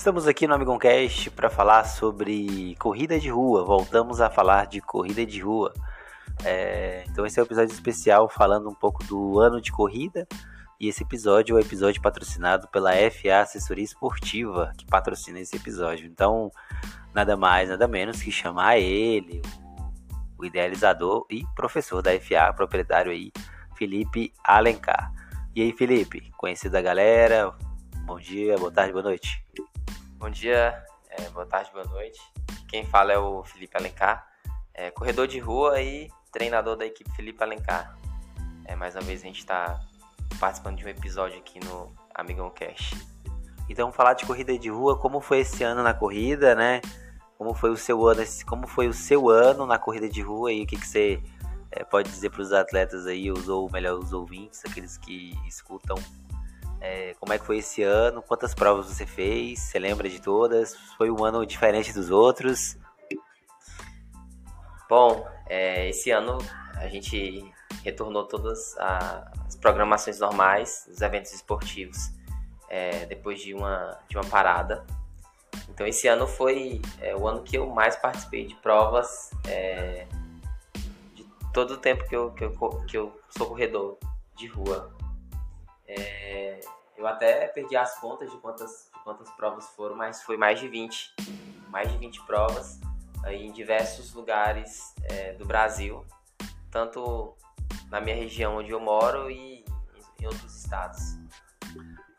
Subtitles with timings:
[0.00, 3.66] Estamos aqui no Amigocast para falar sobre corrida de rua.
[3.66, 5.74] Voltamos a falar de corrida de rua.
[6.42, 10.26] É, então esse é um episódio especial falando um pouco do ano de corrida.
[10.80, 16.06] E esse episódio é um episódio patrocinado pela FA Assessoria Esportiva, que patrocina esse episódio.
[16.06, 16.50] Então,
[17.12, 19.42] nada mais, nada menos que chamar ele,
[20.38, 23.30] o idealizador e professor da FA, proprietário aí,
[23.76, 25.12] Felipe Alencar.
[25.54, 27.52] E aí, Felipe, conhecido da galera?
[28.06, 29.44] Bom dia, boa tarde, boa noite.
[30.20, 32.20] Bom dia, é, boa tarde, boa noite.
[32.68, 34.28] Quem fala é o Felipe Alencar,
[34.74, 37.96] é, corredor de rua e treinador da equipe Felipe Alencar.
[38.66, 39.80] É, mais uma vez a gente está
[40.38, 42.90] participando de um episódio aqui no Amigão Cash.
[43.66, 46.82] Então, falar de corrida de rua, como foi esse ano na corrida, né?
[47.38, 50.64] Como foi o seu ano, como foi o seu ano na corrida de rua e
[50.64, 51.22] o que, que você
[51.72, 55.96] é, pode dizer para os atletas aí, ou melhor, os ouvintes, aqueles que escutam,
[56.80, 60.74] é, como é que foi esse ano, quantas provas você fez, você lembra de todas,
[60.96, 62.76] foi um ano diferente dos outros?
[64.88, 66.38] Bom, é, esse ano
[66.76, 67.52] a gente
[67.84, 72.10] retornou todas as programações normais dos eventos esportivos
[72.68, 74.84] é, depois de uma, de uma parada.
[75.68, 80.06] Então esse ano foi é, o ano que eu mais participei de provas é,
[81.14, 82.52] de todo o tempo que eu, que eu,
[82.86, 83.98] que eu sou corredor
[84.36, 84.92] de rua.
[85.98, 86.60] É,
[86.96, 90.68] eu até perdi as contas de quantas, de quantas provas foram, mas foi mais de
[90.68, 91.14] 20.
[91.68, 92.80] Mais de 20 provas
[93.24, 96.04] aí em diversos lugares é, do Brasil,
[96.70, 97.34] tanto
[97.90, 99.64] na minha região onde eu moro e
[100.20, 101.18] em outros estados.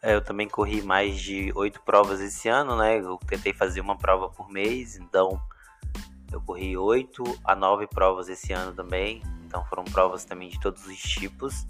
[0.02, 3.00] É, eu também corri mais de oito provas esse ano, né?
[3.00, 5.40] Eu tentei fazer uma prova por mês, então
[6.32, 9.22] eu corri oito a nove provas esse ano também.
[9.46, 11.68] Então foram provas também de todos os tipos.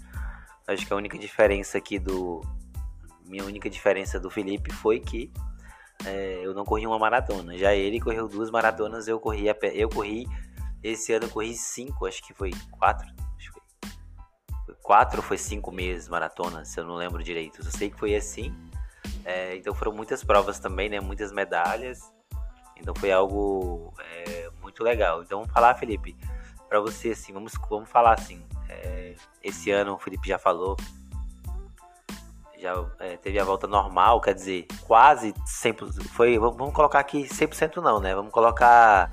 [0.66, 2.40] Acho que a única diferença aqui do.
[3.26, 5.32] Minha única diferença do Felipe foi que
[6.04, 7.56] é, eu não corri uma maratona.
[7.56, 10.26] Já ele correu duas maratonas, eu corri, eu corri
[10.82, 13.06] esse ano eu corri cinco, acho que foi quatro.
[13.36, 13.60] Acho que
[14.66, 17.60] foi, quatro ou foi cinco meses maratona, se eu não lembro direito.
[17.60, 18.52] Eu sei que foi assim.
[19.24, 21.00] É, então foram muitas provas também, né?
[21.00, 22.00] Muitas medalhas.
[22.76, 25.22] Então foi algo é, muito legal.
[25.22, 26.16] Então vamos falar, Felipe,
[26.68, 28.44] para você assim, vamos, vamos falar assim.
[28.72, 30.76] É, esse ano o Felipe já falou
[32.62, 37.82] já é, teve a volta normal, quer dizer, quase 100%, foi, vamos colocar aqui 100%
[37.82, 38.14] não, né?
[38.14, 39.10] Vamos colocar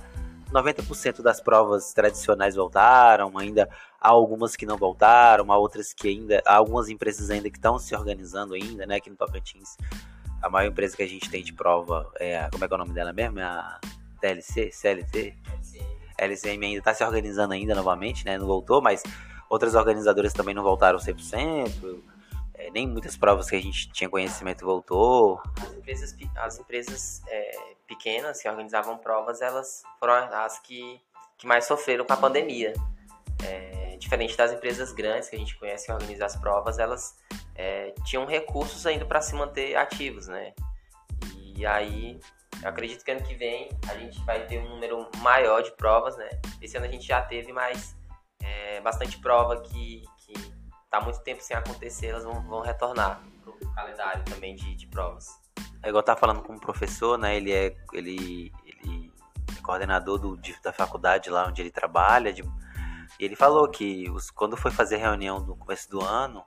[0.52, 3.68] 90% das provas tradicionais voltaram, ainda
[4.00, 7.80] há algumas que não voltaram, há outras que ainda, há algumas empresas ainda que estão
[7.80, 8.98] se organizando ainda, né?
[8.98, 9.75] Aqui no Tocantins,
[10.44, 12.80] a maior empresa que a gente tem de prova é, como é que é o
[12.80, 13.40] nome dela mesmo?
[13.40, 13.80] É a
[14.22, 15.36] TLC, CLT?
[16.19, 18.38] LCM ainda está se organizando ainda novamente, né?
[18.38, 19.02] Não voltou, mas
[19.50, 22.02] outras organizadoras também não voltaram 100%.
[22.54, 25.42] É, nem muitas provas que a gente tinha conhecimento voltou.
[25.62, 31.02] As empresas, as empresas é, pequenas que organizavam provas, elas foram as que,
[31.38, 32.74] que mais sofreram com a pandemia.
[33.44, 37.18] É, diferente das empresas grandes que a gente conhece que organizam as provas, elas
[37.56, 40.54] é, tinham recursos ainda para se manter ativos, né?
[41.56, 42.20] E aí,
[42.62, 46.18] eu acredito que ano que vem a gente vai ter um número maior de provas,
[46.18, 46.30] né?
[46.62, 47.96] Esse ano a gente já teve mais
[48.44, 50.33] é, bastante prova que, que
[50.89, 55.27] tá muito tempo sem acontecer, elas vão, vão retornar pro calendário também de, de provas.
[55.81, 57.38] É igual tá falando com o professor, né?
[57.38, 59.11] Ele é, ele, ele
[59.57, 62.33] é coordenador do, de, da faculdade lá onde ele trabalha.
[62.33, 62.44] De,
[63.17, 66.44] ele falou que os, quando foi fazer reunião no começo do ano,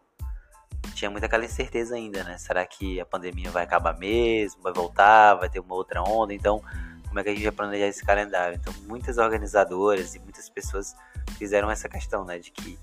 [0.94, 2.36] tinha muita aquela incerteza ainda, né?
[2.36, 4.62] Será que a pandemia vai acabar mesmo?
[4.62, 5.34] Vai voltar?
[5.34, 6.34] Vai ter uma outra onda?
[6.34, 6.62] Então,
[7.08, 8.56] como é que a gente vai planejar esse calendário?
[8.56, 10.94] Então, muitas organizadoras e muitas pessoas
[11.38, 12.38] fizeram essa questão, né?
[12.38, 12.78] De que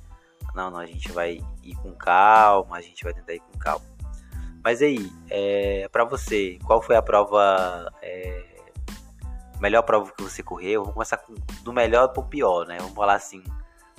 [0.54, 3.86] não, não, a gente vai ir com calma, a gente vai tentar ir com calma.
[4.64, 8.46] Mas aí, é, para você, qual foi a prova, é,
[9.60, 10.82] melhor prova que você correu?
[10.82, 11.34] Vamos começar com,
[11.64, 12.78] do melhor pro pior, né?
[12.78, 13.44] Vamos falar assim.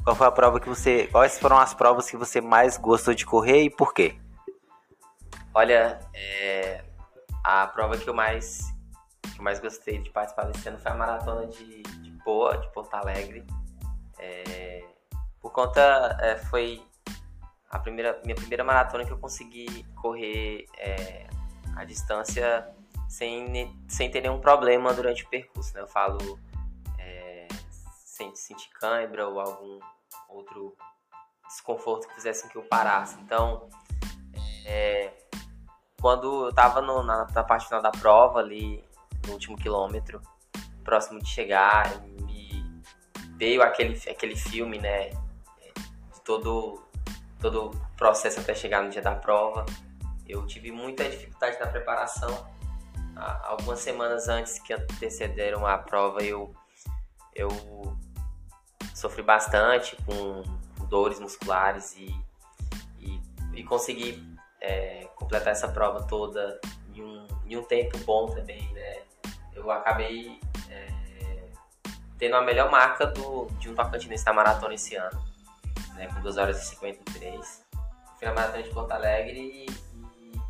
[0.02, 3.24] Qual foi a prova que você, quais foram as provas que você mais gostou de
[3.26, 4.18] correr e por quê?
[5.54, 6.84] Olha, é,
[7.44, 8.70] a prova que eu mais
[9.34, 12.70] que eu mais gostei de participar desse ano foi a maratona de, de Poa, de
[12.72, 13.44] Porto Alegre.
[14.20, 14.84] É,
[15.40, 16.82] por conta, é, foi
[17.70, 21.26] a primeira, minha primeira maratona que eu consegui correr é,
[21.76, 22.68] a distância
[23.08, 25.72] sem, sem ter nenhum problema durante o percurso.
[25.74, 25.80] Né?
[25.80, 26.38] Eu falo
[26.98, 27.48] é,
[28.04, 29.80] sem sentir cãibra ou algum
[30.28, 30.76] outro
[31.48, 33.18] desconforto que fizesse que eu parasse.
[33.20, 33.68] Então,
[34.66, 35.12] é,
[36.00, 38.84] quando eu estava na, na, parte final da prova, ali
[39.26, 40.20] no último quilômetro,
[40.84, 41.86] próximo de chegar,
[43.40, 45.10] veio aquele, aquele filme, né?
[46.22, 46.78] todo
[47.40, 49.64] todo o processo até chegar no dia da prova.
[50.28, 52.46] Eu tive muita dificuldade na preparação,
[53.42, 56.54] algumas semanas antes que antecederam a prova, eu,
[57.34, 57.48] eu
[58.94, 60.42] sofri bastante com
[60.86, 62.14] dores musculares e,
[62.98, 63.20] e,
[63.54, 64.22] e consegui
[64.60, 66.60] é, completar essa prova toda
[66.94, 69.02] em um, em um tempo bom também, né?
[69.54, 70.38] Eu acabei
[70.68, 70.89] é,
[72.20, 75.24] tendo a melhor marca do, de um tocantinense da maratona esse ano,
[75.94, 76.06] né?
[76.06, 77.64] Com 2 horas e 53.
[78.18, 80.40] Fui na maratona de Porto Alegre e, e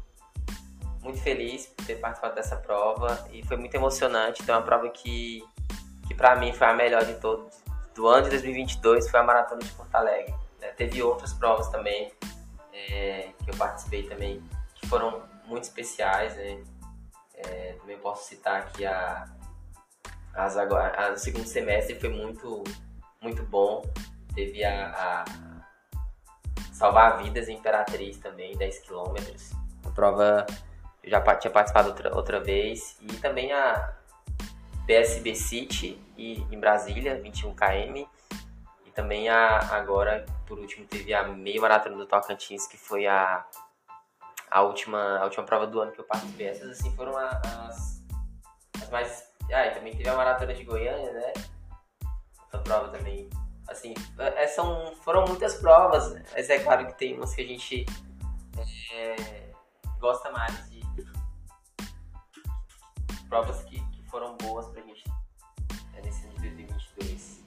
[1.00, 4.42] muito feliz por ter participado dessa prova e foi muito emocionante.
[4.42, 5.44] Então, é uma prova que,
[6.08, 7.62] que para mim foi a melhor de todos
[7.94, 10.34] do ano de 2022 foi a maratona de Porto Alegre.
[10.60, 10.68] Né?
[10.68, 12.12] Teve outras provas também
[12.72, 14.42] é, que eu participei também
[14.74, 16.36] que foram muito especiais.
[16.36, 16.64] Né?
[17.34, 19.28] É, também posso citar aqui a,
[20.34, 22.64] as agora, o segundo semestre foi muito
[23.20, 23.82] muito bom.
[24.34, 25.24] Teve a, a
[26.72, 29.16] Salvar Vidas Imperatriz também, 10 km.
[29.84, 30.46] A prova
[31.02, 32.96] eu já tinha participado outra, outra vez.
[33.00, 33.94] E também a
[34.86, 38.06] PSB City e, em Brasília, 21 km.
[38.84, 43.44] E também a, agora, por último, teve a meia maratona do Tocantins, que foi a,
[44.50, 46.48] a, última, a última prova do ano que eu participei.
[46.48, 48.02] Essas assim foram as,
[48.80, 49.29] as mais.
[49.52, 51.32] Ah, e também teve a maratona de Goiânia, né?
[52.46, 53.28] Essa prova também
[53.68, 57.86] assim, é, são, foram muitas provas, mas é claro que tem umas que a gente
[58.92, 59.52] é,
[59.98, 60.80] gosta mais de
[63.28, 65.04] provas que, que foram boas pra gente
[65.94, 67.44] é, nesse ano de 2022.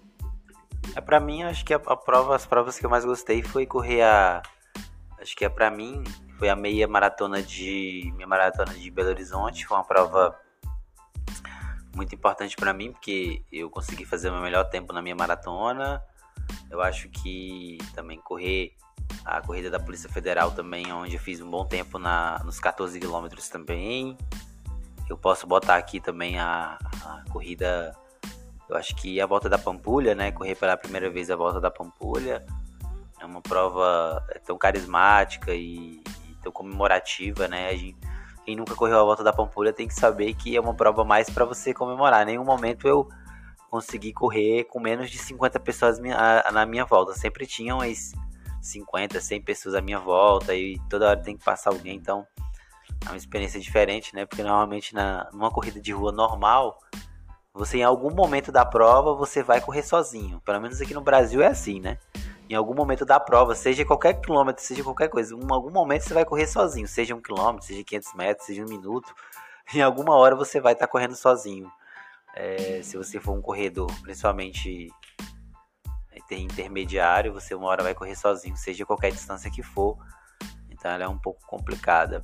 [0.95, 3.65] É, pra mim, acho que a, a, prova, as provas que eu mais gostei foi
[3.65, 4.41] correr a.
[5.19, 6.03] Acho que é pra mim,
[6.39, 8.11] foi a meia maratona de.
[8.15, 9.65] Minha maratona de Belo Horizonte.
[9.65, 10.39] Foi uma prova
[11.95, 16.03] muito importante para mim, porque eu consegui fazer o meu melhor tempo na minha maratona.
[16.69, 18.75] Eu acho que também correr
[19.23, 22.99] a corrida da Polícia Federal também, onde eu fiz um bom tempo na, nos 14
[22.99, 24.17] quilômetros também.
[25.09, 27.95] Eu posso botar aqui também a, a, corrida,
[28.69, 30.31] eu acho que a volta da Pampulha, né?
[30.31, 32.45] Correr pela primeira vez a volta da Pampulha.
[33.19, 37.69] É uma prova é tão carismática e, e tão comemorativa, né?
[37.69, 37.97] A gente,
[38.45, 41.29] quem nunca correu a volta da Pampulha tem que saber que é uma prova mais
[41.29, 42.23] para você comemorar.
[42.23, 43.07] Em nenhum momento eu
[43.69, 47.13] consegui correr com menos de 50 pessoas na minha volta.
[47.13, 48.11] Sempre tinham as
[48.61, 52.25] 50, 100 pessoas à minha volta e toda hora tem que passar alguém, então
[53.05, 54.25] é uma experiência diferente, né?
[54.25, 56.79] Porque normalmente na, numa corrida de rua normal,
[57.53, 60.41] você em algum momento da prova você vai correr sozinho.
[60.41, 61.97] Pelo menos aqui no Brasil é assim, né?
[62.53, 66.13] Em algum momento da prova, seja qualquer quilômetro, seja qualquer coisa, em algum momento você
[66.13, 69.11] vai correr sozinho, seja um quilômetro, seja 500 metros, seja um minuto,
[69.73, 71.67] em alguma hora você vai estar tá correndo sozinho.
[72.35, 74.91] É, se você for um corredor, principalmente
[76.29, 79.97] intermediário, você uma hora vai correr sozinho, seja qualquer distância que for.
[80.69, 82.21] Então ela é um pouco complicada.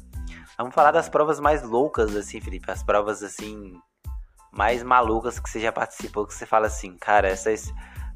[0.58, 2.70] Vamos falar das provas mais loucas, assim, Felipe.
[2.70, 3.80] As provas, assim,
[4.52, 7.52] mais malucas que você já participou, que você fala assim, cara, essa,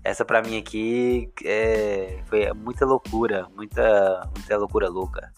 [0.04, 5.34] essa pra mim aqui é, foi muita loucura, muita, muita loucura louca.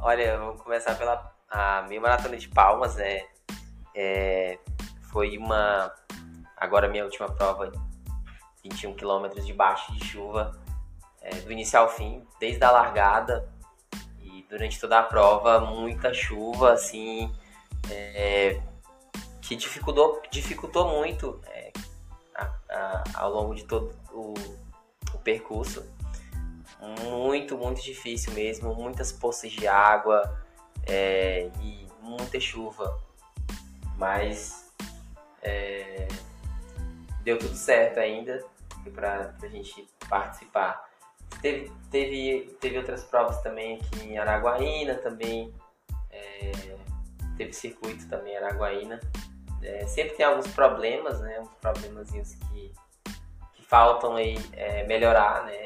[0.00, 3.22] Olha, vamos começar pela a meia maratona de palmas, né?
[3.94, 4.58] É,
[5.10, 5.92] foi uma.
[6.56, 7.70] Agora, minha última prova,
[8.62, 10.58] 21 quilômetros debaixo de chuva,
[11.20, 13.48] é, do início ao fim, desde a largada
[14.20, 17.32] e durante toda a prova, muita chuva, assim,
[17.90, 18.60] é,
[19.40, 21.53] que dificultou, dificultou muito é,
[23.14, 24.34] ao longo de todo o,
[25.12, 25.84] o percurso.
[27.02, 30.38] Muito, muito difícil mesmo, muitas poças de água
[30.86, 33.02] é, e muita chuva
[33.96, 34.72] mas
[35.42, 36.08] é,
[37.22, 38.44] deu tudo certo ainda
[38.94, 40.88] para a gente participar.
[41.40, 45.52] Teve, teve, teve outras provas também aqui em Araguaína, também
[46.10, 46.76] é,
[47.36, 49.00] teve circuito também em Araguaína.
[49.64, 51.40] É, sempre tem alguns problemas, né?
[51.40, 52.72] Uns problemazinhos que,
[53.54, 55.64] que faltam aí é, melhorar, né?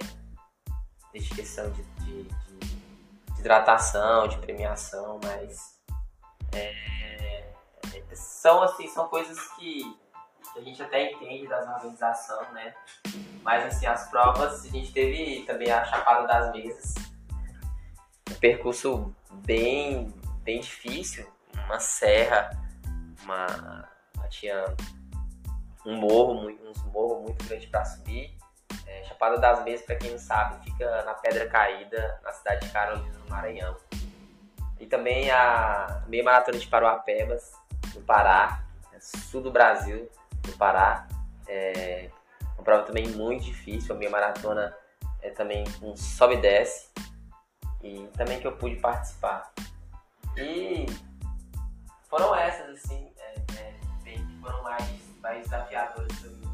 [1.12, 2.58] Desde questão de, de, de,
[3.34, 5.78] de hidratação, de premiação, mas
[6.54, 6.88] é,
[8.14, 9.98] são assim, são coisas que
[10.56, 12.74] a gente até entende das organizações, né?
[13.42, 16.94] Mas assim, as provas, a gente teve também a Chapada das Mesas.
[18.30, 19.14] Um percurso
[19.44, 20.12] bem,
[20.42, 21.26] bem difícil,
[21.66, 22.50] uma serra,
[23.22, 23.87] uma.
[24.30, 24.76] Tinha
[25.84, 28.36] um morro, uns morros muito grandes para subir.
[28.86, 32.72] É, Chapada das Mesas, para quem não sabe, fica na Pedra Caída, na cidade de
[32.72, 33.76] Carolina, no Maranhão.
[34.78, 37.52] E também a meia maratona de Paroapebas,
[37.92, 40.08] do Pará, né, sul do Brasil,
[40.42, 41.06] do Pará.
[41.46, 42.10] É
[42.56, 44.76] uma prova também muito difícil, a minha maratona
[45.22, 46.90] é também um sobe e desce,
[47.82, 49.52] e também que eu pude participar.
[50.36, 50.86] E
[52.08, 53.12] foram essas, assim,
[54.48, 54.88] foram mais,
[55.22, 56.48] mais desafiadoras mim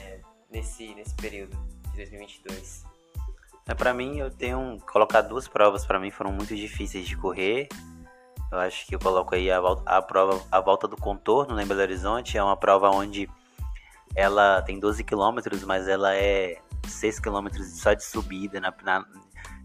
[0.00, 1.56] é, nesse, nesse período
[1.90, 2.84] de 2022.
[3.68, 7.68] É, para mim, eu tenho colocar duas provas para mim foram muito difíceis de correr.
[8.50, 11.64] Eu acho que eu coloco aí a, volta, a prova a volta do contorno né,
[11.64, 13.28] em Belo Horizonte, é uma prova onde
[14.14, 18.60] ela tem 12 quilômetros, mas ela é 6 quilômetros só de subida.
[18.60, 19.04] Na, na,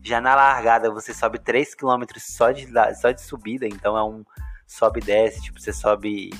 [0.03, 2.67] já na largada você sobe 3 quilômetros só de,
[2.99, 4.25] só de subida, então é um
[4.65, 6.31] sobe e desce, tipo, você sobe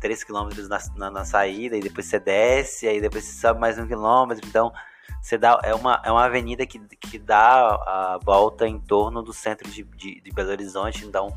[0.00, 3.78] 3 quilômetros na, na, na, saída e depois você desce, aí depois você sobe mais
[3.78, 4.72] um quilômetro, então
[5.20, 9.32] você dá, é, uma, é uma avenida que, que dá a volta em torno do
[9.32, 11.28] centro de, de, de Belo Horizonte, então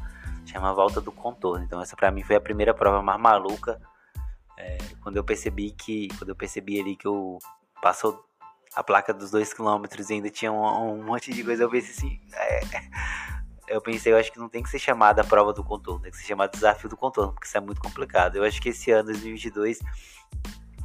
[0.46, 1.64] chama volta do contorno.
[1.66, 3.82] Então essa para mim foi a primeira prova mais maluca.
[4.58, 7.40] É, quando eu percebi que quando eu percebi ali que eu
[7.82, 8.24] passou
[8.76, 11.92] a placa dos dois quilômetros e ainda tinha um, um, monte de coisa, eu pensei
[11.92, 12.62] assim, é,
[13.74, 16.12] eu pensei, eu acho que não tem que ser chamada a prova do contorno, tem
[16.12, 18.36] que ser chamada desafio do contorno, porque isso é muito complicado.
[18.36, 19.80] Eu acho que esse ano 2022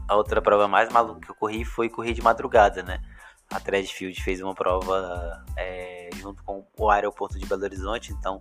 [0.09, 3.01] a outra prova mais maluca que eu corri foi correr de madrugada, né?
[3.51, 8.41] A Threadfield fez uma prova é, junto com o aeroporto de Belo Horizonte, então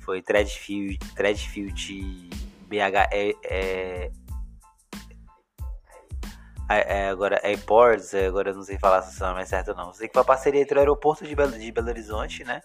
[0.00, 2.28] foi Threadfield, Threadfield
[2.68, 4.10] BH é, é,
[6.68, 9.92] é, agora Airports, agora eu não sei falar se o nome é certo ou não.
[9.92, 12.60] Sei que foi a parceria entre o aeroporto de Belo, de Belo Horizonte, né?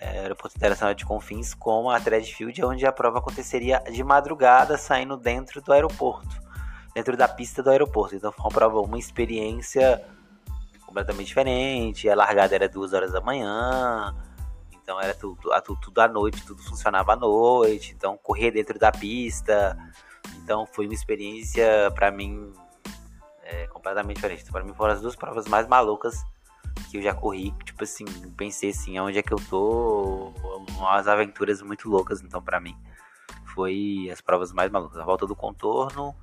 [0.00, 5.16] É, aeroporto Internacional de Confins com a Threadfield, onde a prova aconteceria de madrugada, saindo
[5.16, 6.48] dentro do aeroporto
[6.98, 8.16] dentro da pista do aeroporto.
[8.16, 10.04] Então foi uma prova, uma experiência
[10.84, 12.08] completamente diferente.
[12.08, 14.12] A largada era duas horas da manhã,
[14.82, 17.92] então era tudo, tudo, tudo à noite, tudo funcionava à noite.
[17.96, 19.78] Então correr dentro da pista.
[20.42, 22.52] Então foi uma experiência para mim
[23.44, 24.42] é, completamente diferente.
[24.42, 26.24] Então, para mim foram as duas provas mais malucas
[26.90, 27.52] que eu já corri.
[27.64, 28.04] Tipo assim,
[28.36, 30.32] pensei assim, aonde é que eu tô?
[30.76, 32.22] Umas aventuras muito loucas.
[32.22, 32.76] Então para mim
[33.54, 34.98] foi as provas mais malucas.
[34.98, 36.14] A volta do contorno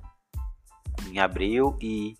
[1.08, 2.16] em abril e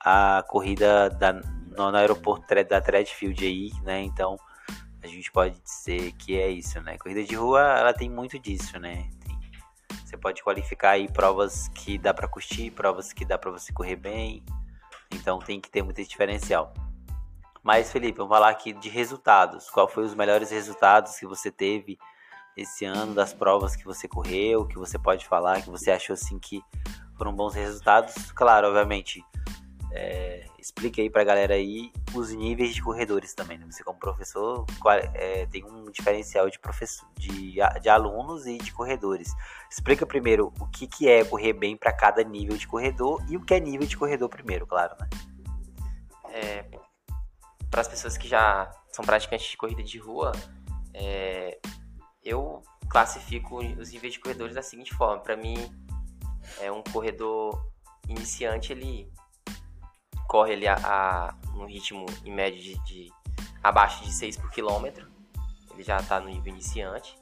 [0.00, 4.02] a corrida da, no, no aeroporto da Threadfield aí, né?
[4.02, 4.36] Então
[5.02, 6.96] a gente pode dizer que é isso, né?
[6.98, 9.08] Corrida de rua, ela tem muito disso, né?
[9.20, 9.38] Tem,
[10.04, 13.96] você pode qualificar aí provas que dá para curtir, provas que dá para você correr
[13.96, 14.44] bem.
[15.12, 16.72] Então tem que ter muito diferencial.
[17.64, 19.70] Mas Felipe, vamos falar aqui de resultados.
[19.70, 21.98] Qual foi os melhores resultados que você teve
[22.54, 26.38] esse ano das provas que você correu, que você pode falar, que você achou assim
[26.38, 26.62] que
[27.16, 28.30] foram bons resultados.
[28.32, 29.24] Claro, obviamente,
[29.92, 33.56] é, explique aí pra galera aí os níveis de corredores também.
[33.56, 33.66] Né?
[33.70, 34.66] Você como professor
[35.14, 39.32] é, tem um diferencial de, professor, de, de alunos e de corredores.
[39.70, 43.40] Explica primeiro o que, que é correr bem para cada nível de corredor e o
[43.40, 45.08] que é nível de corredor primeiro, claro, né?
[46.30, 46.64] É,
[47.74, 50.30] para as pessoas que já são praticantes de corrida de rua,
[50.94, 51.58] é,
[52.22, 55.20] eu classifico os níveis de corredores da seguinte forma.
[55.20, 55.56] Para mim,
[56.60, 57.68] é um corredor
[58.08, 59.12] iniciante, ele
[60.28, 63.12] corre ele a, a um ritmo em média de, de,
[63.60, 65.10] abaixo de 6 por quilômetro.
[65.72, 67.18] Ele já está no nível iniciante.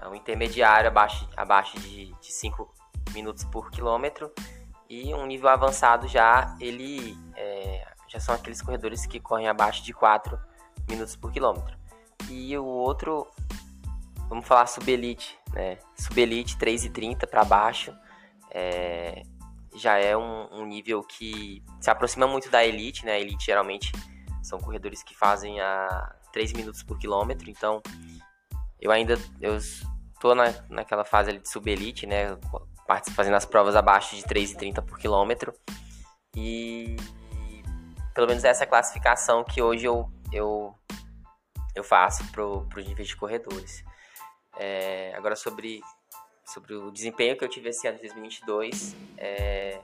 [0.00, 2.74] É um intermediário abaixo, abaixo de, de 5
[3.12, 4.32] minutos por quilômetro.
[4.88, 7.49] E um nível avançado já, ele é,
[8.10, 10.38] já são aqueles corredores que correm abaixo de 4
[10.88, 11.78] minutos por quilômetro.
[12.28, 13.26] E o outro,
[14.28, 15.78] vamos falar subelite, né?
[15.96, 17.94] Subelite 3,30 para baixo
[18.50, 19.22] é,
[19.74, 23.12] já é um, um, nível que se aproxima muito da elite, né?
[23.12, 23.92] A elite geralmente
[24.42, 27.80] são corredores que fazem a 3 minutos por quilômetro, então
[28.80, 29.56] eu ainda eu
[30.18, 32.36] tô na, naquela fase de subelite, né?
[33.14, 35.54] Fazendo as provas abaixo de 3,30 por quilômetro.
[36.34, 36.96] E
[38.14, 40.74] pelo menos essa classificação que hoje eu, eu,
[41.74, 43.84] eu faço para os níveis de corredores.
[44.58, 45.80] É, agora sobre
[46.52, 48.96] sobre o desempenho que eu tive esse ano de 2022.
[49.16, 49.80] É,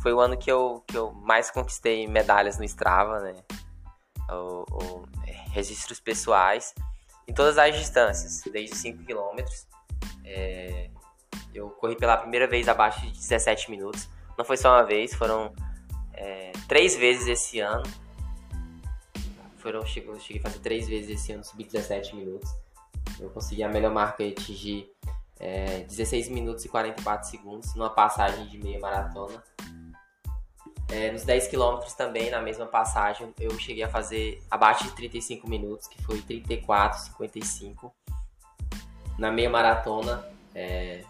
[0.00, 3.34] foi o ano que eu, que eu mais conquistei medalhas no Strava, né?
[4.30, 6.74] O, o, é, registros pessoais
[7.26, 9.44] em todas as distâncias, desde 5 km.
[10.24, 10.90] É,
[11.52, 14.08] eu corri pela primeira vez abaixo de 17 minutos.
[14.38, 15.52] Não foi só uma vez, foram
[16.16, 17.84] é, três vezes esse ano.
[19.58, 22.50] Foram, eu cheguei a fazer três vezes esse ano, subir 17 minutos.
[23.18, 24.90] Eu consegui a melhor marca e atingir
[25.38, 29.42] é, 16 minutos e 44 segundos numa passagem de meia maratona.
[30.88, 35.48] É, nos 10 quilômetros também, na mesma passagem, eu cheguei a fazer abaixo de 35
[35.48, 37.90] minutos, que foi 34,55.
[39.18, 41.02] Na meia maratona, é,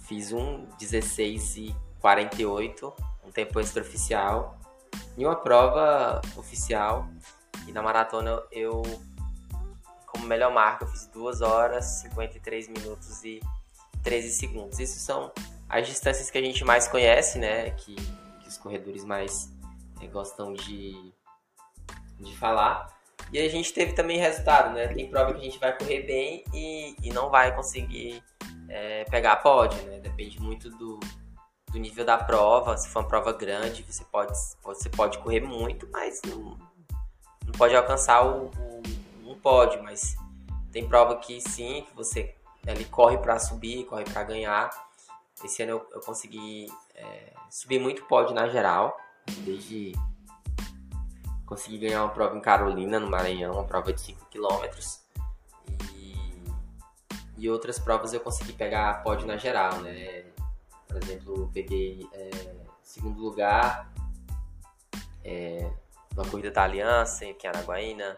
[0.00, 2.92] fiz um 16 e 48,
[3.26, 4.58] um tempo extraoficial.
[5.16, 7.08] Em uma prova oficial,
[7.66, 8.82] e na maratona eu
[10.06, 13.40] como melhor marca eu fiz 2 horas, 53 minutos e
[14.04, 14.78] 13 segundos.
[14.78, 15.32] Isso são
[15.68, 17.70] as distâncias que a gente mais conhece, né?
[17.70, 19.50] Que, que os corredores mais
[20.00, 21.12] é, gostam de,
[22.20, 22.94] de falar.
[23.32, 24.86] E a gente teve também resultado, né?
[24.88, 28.22] Tem prova que a gente vai correr bem e, e não vai conseguir
[28.68, 29.98] é, pegar pódio, né?
[29.98, 31.00] Depende muito do,
[31.74, 32.76] do nível da prova.
[32.78, 36.56] Se for uma prova grande, você pode, você pode correr muito, mas não,
[37.44, 38.82] não pode alcançar o, o,
[39.30, 39.82] um pódio.
[39.82, 40.16] Mas
[40.70, 42.34] tem prova que sim, que você
[42.66, 44.70] ele corre para subir, corre para ganhar.
[45.44, 48.96] Esse ano eu, eu consegui é, subir muito pódio na geral,
[49.40, 49.92] desde
[51.44, 54.64] consegui ganhar uma prova em Carolina, no Maranhão, uma prova de 5 km.
[55.92, 56.42] E,
[57.36, 60.33] e outras provas eu consegui pegar pódio na geral, né?
[60.94, 62.30] Por exemplo, eu peguei é,
[62.80, 63.92] segundo lugar
[65.24, 65.68] é,
[66.14, 68.16] na corrida da Aliança, aqui em Araguaína.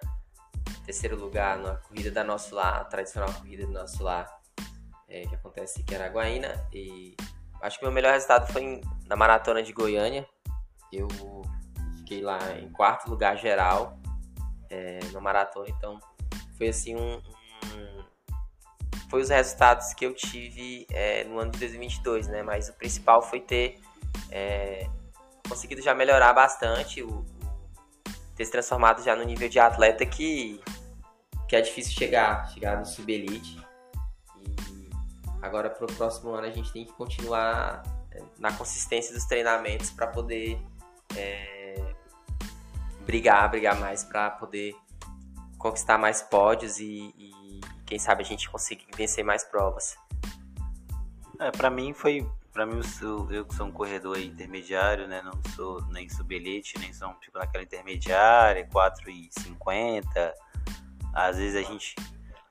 [0.84, 4.28] Terceiro lugar na corrida da Nosso Lar, a tradicional corrida do Nosso Lar,
[5.08, 6.68] é, que acontece aqui em Araguaína.
[6.70, 7.16] E
[7.62, 10.28] acho que meu melhor resultado foi em, na maratona de Goiânia.
[10.92, 11.08] Eu
[11.96, 13.98] fiquei lá em quarto lugar geral
[14.68, 15.98] é, no maratona, então
[16.58, 17.22] foi assim um,
[19.08, 22.42] foi os resultados que eu tive é, no ano de 2022, né?
[22.42, 23.80] Mas o principal foi ter
[24.30, 24.88] é,
[25.48, 27.24] conseguido já melhorar bastante, o,
[28.34, 30.60] ter se transformado já no nível de atleta que
[31.48, 33.64] que é difícil chegar, chegar no sub-elite.
[34.44, 34.90] E
[35.40, 39.90] agora para o próximo ano a gente tem que continuar é, na consistência dos treinamentos
[39.90, 40.60] para poder
[41.16, 41.94] é,
[43.04, 44.74] brigar, brigar mais para poder
[45.56, 49.96] conquistar mais pódios e, e, quem sabe a gente conseguir vencer mais provas.
[51.38, 52.80] É, para mim foi, para mim
[53.30, 57.62] eu, que sou um corredor intermediário, né, não sou nem subelite, nem sou tipo naquela
[57.62, 60.32] intermediária, 4,50.
[61.14, 61.94] Às vezes a gente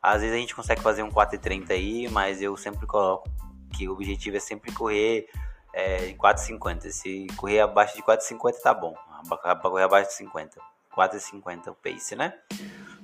[0.02, 3.28] às vezes a gente consegue fazer um 4,30 aí, mas eu sempre coloco
[3.76, 5.28] que o objetivo é sempre correr
[5.74, 6.92] é, em 4,50.
[6.92, 8.96] Se correr abaixo de 4,50 tá bom
[9.28, 10.62] para correr abaixo de 50.
[10.96, 12.34] 4,50 o pace, né?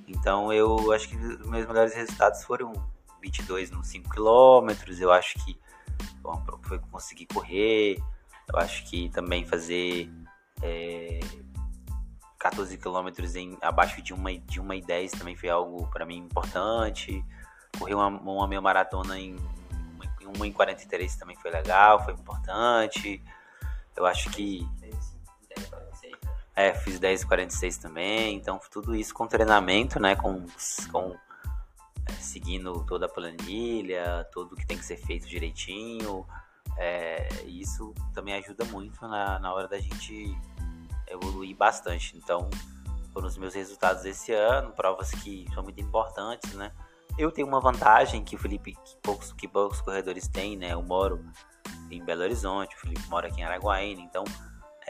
[0.06, 2.72] Então eu acho que os meus melhores resultados foram
[3.20, 4.70] 22 nos 5 km.
[5.00, 5.58] Eu acho que
[6.20, 8.02] bom, foi conseguir correr.
[8.52, 10.10] Eu acho que também fazer
[10.62, 11.20] é,
[12.38, 16.18] 14 km em abaixo de 1 de uma e 10 também foi algo para mim
[16.18, 17.24] importante.
[17.78, 19.36] Correr uma, uma meia maratona em
[20.38, 23.22] 1 em 43 também foi legal, foi importante.
[23.96, 24.66] Eu acho que
[26.54, 30.44] é, fiz 10,46 também, então tudo isso com treinamento, né, com,
[30.90, 31.16] com
[32.06, 36.26] é, seguindo toda a planilha, tudo que tem que ser feito direitinho,
[36.76, 40.36] é, isso também ajuda muito na, na hora da gente
[41.08, 42.50] evoluir bastante, então
[43.12, 46.70] foram os meus resultados esse ano, provas que são muito importantes, né,
[47.16, 50.82] eu tenho uma vantagem que o Felipe, que poucos, que poucos corredores têm, né, eu
[50.82, 51.24] moro
[51.90, 54.24] em Belo Horizonte, o Felipe mora aqui em Araguaína, então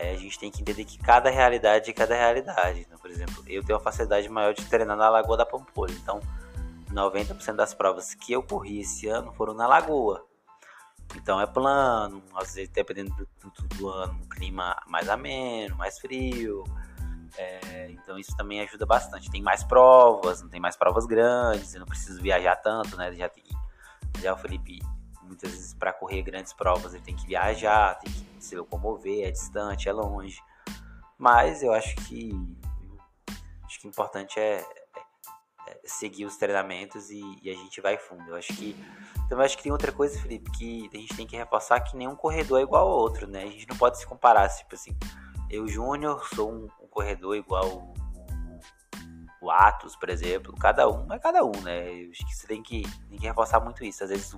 [0.03, 2.81] é, a gente tem que entender que cada realidade é cada realidade.
[2.81, 5.93] Então, por exemplo, eu tenho uma facilidade maior de treinar na Lagoa da Pampulha.
[5.93, 6.21] Então,
[6.91, 10.27] 90% das provas que eu corri esse ano foram na Lagoa.
[11.15, 15.99] Então é plano, às vezes dependendo do, do, do ano, um clima mais ameno, mais
[15.99, 16.65] frio.
[17.37, 19.31] É, então isso também ajuda bastante.
[19.31, 23.13] Tem mais provas, não tem mais provas grandes, eu não preciso viajar tanto, né?
[23.15, 23.31] Já,
[24.21, 24.81] já o Felipe
[25.33, 29.31] muitas vezes para correr grandes provas ele tem que viajar, tem que se locomover, é
[29.31, 30.39] distante, é longe.
[31.19, 32.33] Mas eu acho que
[33.65, 34.65] acho que o importante é, é,
[35.69, 38.29] é seguir os treinamentos e, e, a gente vai fundo.
[38.29, 38.77] Eu acho que
[39.29, 42.15] também acho que tem outra coisa, Felipe, que a gente tem que reforçar que nenhum
[42.15, 43.45] corredor é igual ao outro, né?
[43.45, 44.95] A gente não pode se comparar, tipo assim,
[45.49, 47.95] eu Júnior sou um, um corredor igual
[49.41, 51.93] o, Atos, por exemplo, cada um é cada um, né?
[51.93, 54.05] Eu acho que você tem que, tem que reforçar muito isso.
[54.05, 54.37] Às vezes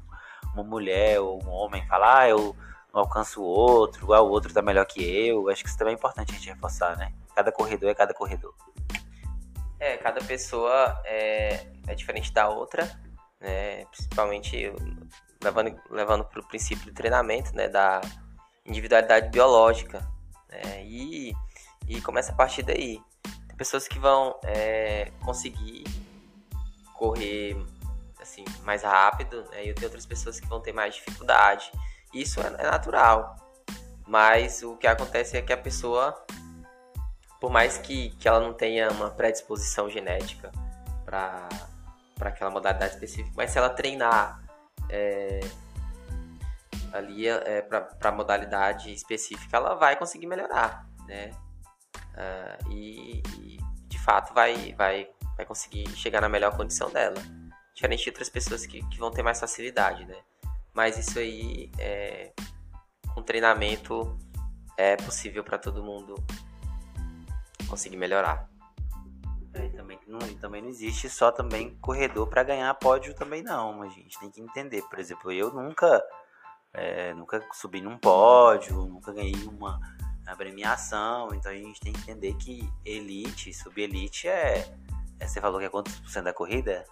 [0.54, 2.56] uma mulher ou um homem falar, ah, eu
[2.92, 5.48] não alcanço o outro, igual o outro tá melhor que eu.
[5.48, 7.12] Acho que isso também é importante a gente reforçar, né?
[7.34, 8.54] Cada corredor é cada corredor.
[9.80, 12.88] É, cada pessoa é, é diferente da outra,
[13.40, 13.84] né?
[13.86, 14.72] Principalmente
[15.42, 17.68] levando, levando para o princípio do treinamento, né?
[17.68, 18.00] Da
[18.64, 20.08] individualidade biológica.
[20.48, 20.84] Né?
[20.84, 21.34] E,
[21.88, 23.00] e começa a partir daí.
[23.48, 25.84] Tem pessoas que vão é, conseguir
[26.94, 27.56] correr
[28.24, 29.66] assim, mais rápido, né?
[29.66, 31.70] e tem outras pessoas que vão ter mais dificuldade.
[32.12, 33.36] Isso é, é natural.
[34.06, 36.24] Mas o que acontece é que a pessoa,
[37.40, 40.50] por mais que, que ela não tenha uma predisposição genética
[41.04, 41.48] para
[42.20, 44.42] aquela modalidade específica, mas se ela treinar
[44.90, 45.40] é,
[46.92, 51.30] ali é, para a modalidade específica, ela vai conseguir melhorar, né?
[52.14, 53.58] Uh, e, e,
[53.88, 57.20] de fato vai, vai vai conseguir chegar na melhor condição dela.
[57.74, 60.16] Diferente de outras pessoas que, que vão ter mais facilidade, né?
[60.72, 62.32] Mas isso aí, é,
[63.14, 64.16] com treinamento,
[64.76, 66.14] é possível para todo mundo
[67.68, 68.48] conseguir melhorar.
[69.52, 73.88] É, também, não, também não existe só também corredor para ganhar pódio também não, a
[73.88, 74.82] gente tem que entender.
[74.82, 76.02] Por exemplo, eu nunca,
[76.72, 79.80] é, nunca subi num pódio, nunca ganhei uma,
[80.26, 84.76] uma premiação, então a gente tem que entender que elite, subelite é
[85.20, 86.84] você falou que é quantos por cento da corrida?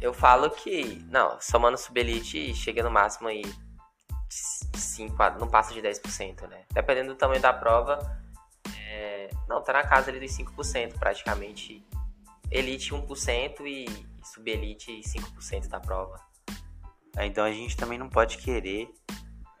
[0.00, 3.42] Eu falo que, não, somando subelite chega no máximo aí
[4.30, 6.64] 5, não passa de 10%, né?
[6.72, 7.98] Dependendo do tamanho da prova,
[8.76, 11.84] é, não, tá na casa ali dos 5% praticamente.
[12.50, 13.86] Elite 1% e
[14.24, 16.20] subelite 5% da prova.
[17.16, 18.88] É, então a gente também não pode querer,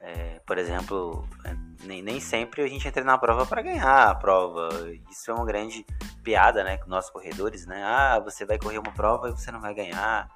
[0.00, 4.14] é, por exemplo, é, nem, nem sempre a gente entra na prova para ganhar a
[4.14, 4.70] prova.
[5.10, 5.84] Isso é uma grande
[6.24, 7.82] piada, né, com nossos corredores, né?
[7.84, 10.28] Ah, você vai correr uma prova e você não vai ganhar.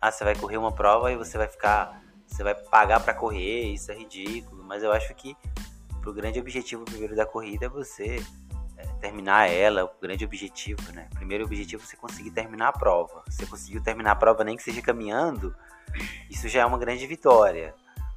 [0.00, 3.72] Ah, você vai correr uma prova e você vai ficar, você vai pagar para correr.
[3.72, 4.64] Isso é ridículo.
[4.64, 5.36] Mas eu acho que
[6.00, 8.24] pro grande objetivo primeiro da corrida é você
[8.78, 11.08] é, terminar ela, o grande objetivo, né?
[11.12, 13.22] O primeiro objetivo é você conseguir terminar a prova.
[13.28, 15.54] Você conseguiu terminar a prova nem que seja caminhando,
[16.30, 17.74] isso já é uma grande vitória.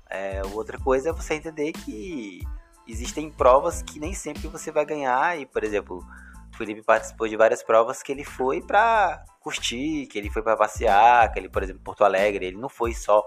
[0.10, 2.42] É, outra coisa é você entender que
[2.88, 6.06] existem provas que nem sempre você vai ganhar e, por exemplo,
[6.54, 10.56] o Felipe participou de várias provas que ele foi para curtir, que ele foi para
[10.56, 13.24] passear, que ele, por exemplo, Porto Alegre, ele não foi só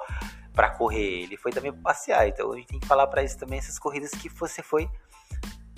[0.55, 2.27] para correr, ele foi também para passear.
[2.29, 4.89] Então a gente tem que falar para isso também essas corridas que você foi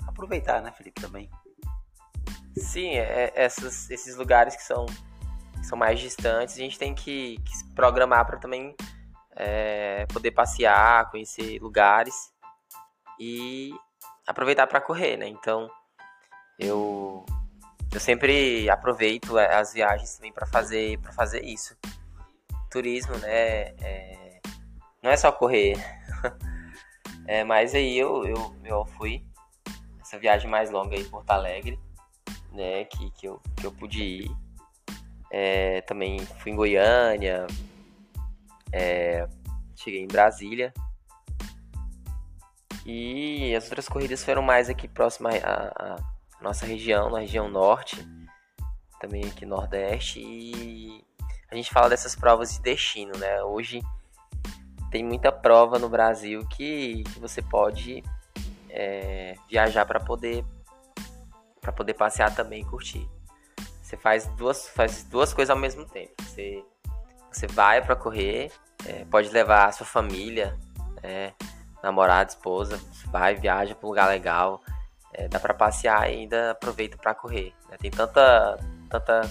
[0.07, 1.29] aproveitar, né, Felipe, também.
[2.55, 4.85] Sim, é, é essas, esses lugares que são,
[5.55, 8.75] que são mais distantes, a gente tem que, que se programar para também
[9.35, 12.31] é, poder passear, conhecer lugares
[13.19, 13.73] e
[14.25, 15.27] aproveitar para correr, né?
[15.27, 15.69] Então,
[16.59, 17.25] eu
[17.93, 21.75] eu sempre aproveito as viagens também para fazer para fazer isso.
[22.69, 23.73] Turismo, né?
[23.81, 24.41] É,
[25.03, 25.75] não é só correr.
[27.27, 29.25] é, mas aí eu, eu, eu fui
[29.99, 31.79] essa viagem mais longa aí em Porto Alegre,
[32.51, 32.85] né?
[32.85, 34.31] Que, que, eu, que eu pude ir.
[35.29, 37.47] É, também fui em Goiânia.
[38.71, 39.27] É,
[39.75, 40.73] cheguei em Brasília.
[42.85, 45.95] E as outras corridas foram mais aqui próxima à, à
[46.41, 47.97] nossa região, na região norte,
[48.99, 50.19] também aqui nordeste.
[50.19, 51.03] E
[51.51, 53.43] a gente fala dessas provas de destino, né?
[53.43, 53.81] Hoje
[54.89, 58.03] tem muita prova no Brasil que, que você pode
[58.69, 60.43] é, viajar para poder
[61.61, 63.07] para poder passear também e curtir.
[63.83, 66.13] Você faz duas, faz duas coisas ao mesmo tempo.
[66.23, 66.65] Você,
[67.31, 68.51] você vai para correr,
[68.85, 70.57] é, pode levar a sua família,
[71.01, 71.33] é,
[71.81, 74.61] namorado, esposa, vai, viaja para um lugar legal,
[75.13, 77.53] é, dá para passear e ainda aproveita para correr.
[77.69, 77.77] Né?
[77.77, 78.57] Tem tanta,
[78.89, 79.21] tanta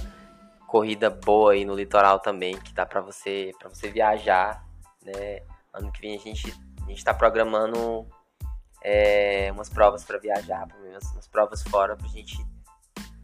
[0.66, 4.64] corrida boa aí no litoral também que dá para você, para você viajar
[5.02, 5.42] né?
[5.72, 8.06] Ano que vem a gente a gente está programando
[8.82, 12.36] é, umas provas para viajar, umas, umas provas fora para a gente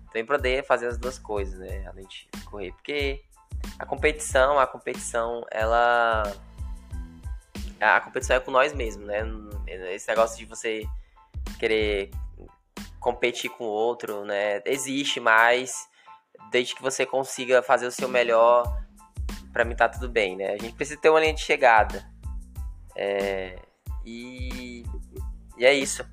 [0.07, 1.87] também poder fazer as duas coisas, né?
[1.89, 3.25] Além de correr, porque
[3.79, 6.23] a competição, a competição, ela
[7.81, 9.23] a competição é com nós mesmos, né?
[9.93, 10.87] Esse negócio de você
[11.59, 12.11] querer
[12.99, 14.63] competir com o outro, né?
[14.65, 15.89] Existe, mas
[16.51, 18.87] desde que você consiga fazer o seu melhor
[19.57, 20.53] para mim tá tudo bem, né?
[20.53, 22.07] A gente precisa ter uma linha de chegada.
[22.95, 23.59] É,
[24.05, 24.85] e,
[25.57, 26.05] e é isso.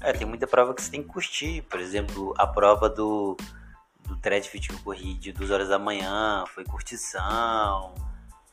[0.00, 1.60] É, tem muita prova que você tem que curtir.
[1.68, 3.36] Por exemplo, a prova do,
[4.06, 7.94] do Threadfit que eu corri de 2 horas da manhã foi curtição.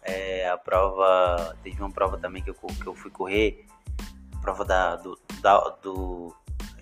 [0.02, 1.56] É, a prova.
[1.64, 3.66] Teve uma prova também que eu, que eu fui correr.
[4.42, 6.36] Prova da, do, da, do.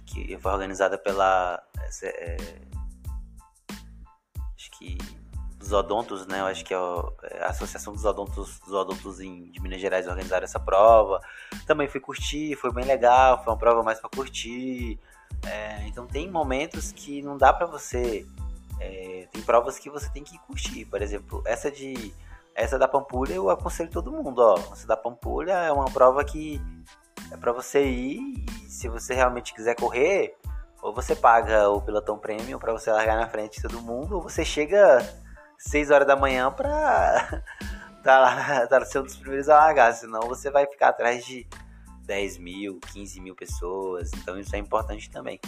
[0.06, 1.62] que foi organizada pela.
[2.03, 2.38] É,
[4.56, 4.97] acho que
[5.67, 6.39] dos odontos, né?
[6.39, 10.08] Eu acho que é, é a Associação dos Odontos, dos odontos em, de Minas Gerais
[10.08, 11.21] organizaram essa prova.
[11.65, 14.99] Também fui curtir, foi bem legal, foi uma prova mais para curtir.
[15.45, 18.25] É, então tem momentos que não dá para você.
[18.79, 20.85] É, tem provas que você tem que curtir.
[20.85, 22.13] Por exemplo, essa de
[22.55, 24.57] essa da Pampulha eu aconselho todo mundo, ó.
[24.71, 26.59] Essa da Pampulha é uma prova que
[27.31, 30.35] é para você ir e se você realmente quiser correr,
[30.81, 34.21] ou você paga o pelotão premium para você largar na frente de todo mundo, ou
[34.21, 34.99] você chega
[35.57, 37.43] 6 horas da manhã pra
[38.03, 41.47] tá tá ser um dos primeiros a largar, senão você vai ficar atrás de
[42.05, 45.39] 10 mil, 15 mil pessoas, então isso é importante também.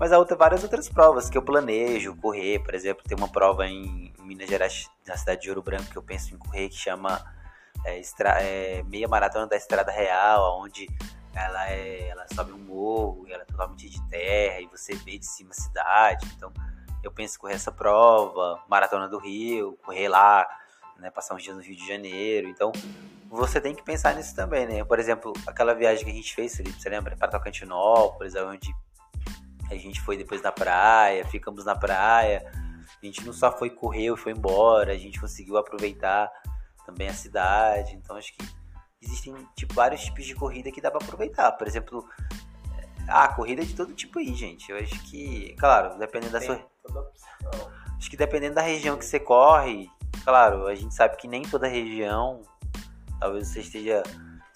[0.00, 3.66] Mas há outra, várias outras provas que eu planejo correr, por exemplo, tem uma prova
[3.66, 7.22] em Minas Gerais, na cidade de Ouro Branco, que eu penso em correr, que chama
[7.84, 10.88] é, extra, é, Meia Maratona da Estrada Real, onde
[11.34, 15.18] ela, é, ela sobe um morro e ela é totalmente de terra e você vê
[15.18, 16.50] de cima a cidade, então
[17.02, 20.48] eu penso em correr essa prova, Maratona do Rio, correr lá,
[20.96, 22.48] né, passar uns dias no Rio de Janeiro.
[22.48, 22.72] Então,
[23.28, 24.84] você tem que pensar nisso também, né?
[24.84, 27.16] Por exemplo, aquela viagem que a gente fez, Felipe, você lembra?
[27.16, 28.74] Para Tocantinópolis, onde
[29.70, 32.44] a gente foi depois na praia, ficamos na praia.
[33.02, 36.30] A gente não só foi correr e foi embora, a gente conseguiu aproveitar
[36.84, 37.94] também a cidade.
[37.94, 38.46] Então, acho que
[39.00, 41.52] existem tipo, vários tipos de corrida que dá para aproveitar.
[41.52, 42.06] Por exemplo,
[43.08, 44.70] ah, corrida de todo tipo aí, gente.
[44.70, 46.60] Eu acho que, claro, dependendo da sua.
[47.96, 49.88] Acho que dependendo da região que você corre,
[50.24, 52.42] claro, a gente sabe que nem toda região.
[53.18, 54.02] Talvez você esteja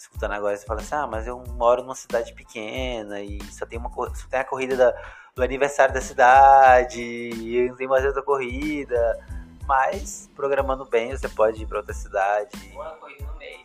[0.04, 3.78] escutando agora você fala assim, ah, mas eu moro numa cidade pequena e só tem
[3.78, 4.94] uma só tem a corrida da,
[5.34, 9.18] do aniversário da cidade, e não tem mais outra corrida.
[9.66, 12.70] Mas programando bem, você pode ir para outra cidade.
[12.74, 13.64] Uma corrida no mês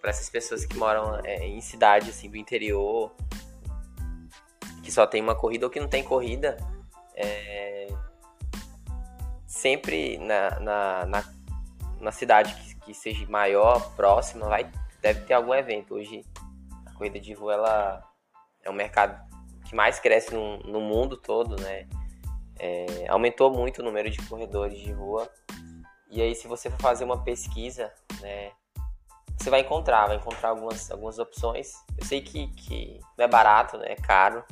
[0.00, 3.12] para essas pessoas que moram é, em cidade assim do interior,
[4.82, 6.56] que só tem uma corrida ou que não tem corrida,
[7.14, 7.88] é,
[9.46, 11.24] sempre na, na, na,
[12.00, 15.94] na cidade que, que, seja maior, próxima, vai, deve ter algum evento.
[15.94, 16.24] Hoje
[16.86, 18.10] a corrida de rua ela
[18.62, 19.18] é um mercado
[19.64, 21.88] que mais cresce no, no mundo todo, né?
[22.58, 25.30] É, aumentou muito o número de corredores de rua.
[26.10, 28.50] E aí, se você for fazer uma pesquisa, né,
[29.38, 31.72] você vai encontrar, vai encontrar algumas, algumas opções.
[31.96, 33.92] Eu sei que, que não é barato, né?
[33.92, 34.44] É caro,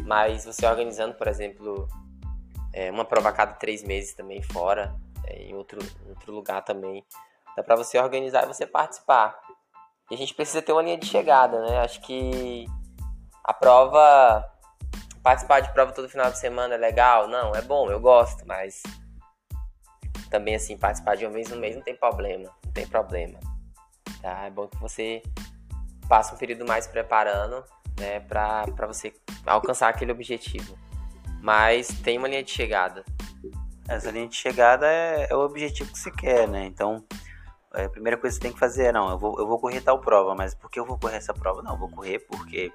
[0.00, 1.88] mas você organizando, por exemplo,
[2.72, 4.94] é, uma prova a cada três meses também fora,
[5.26, 7.04] é, em outro, outro lugar também,
[7.56, 9.38] dá para você organizar e você participar.
[10.10, 11.78] E a gente precisa ter uma linha de chegada, né?
[11.80, 12.66] Acho que
[13.42, 14.44] a prova,
[15.22, 17.26] participar de prova todo final de semana é legal?
[17.26, 18.82] Não, é bom, eu gosto, mas
[20.30, 23.38] também assim, participar de uma vez no mês não tem problema, não tem problema.
[24.20, 24.44] Tá?
[24.44, 25.22] É bom que você
[26.08, 27.64] passe um período mais preparando
[27.98, 29.12] né, para você
[29.46, 30.76] alcançar aquele objetivo.
[31.40, 33.04] Mas tem uma linha de chegada.
[33.88, 36.66] Essa linha de chegada é, é o objetivo que você quer, né?
[36.66, 37.04] Então,
[37.84, 39.80] a primeira coisa que você tem que fazer é, não, eu vou, eu vou correr
[39.80, 41.62] tal prova, mas por que eu vou correr essa prova?
[41.62, 42.72] Não, eu vou correr porque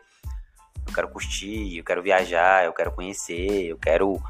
[0.88, 4.22] eu quero curtir, eu quero viajar, eu quero conhecer, eu quero